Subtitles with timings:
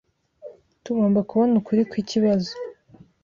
[0.83, 2.51] Tugomba kubona ukuri kwikibazo.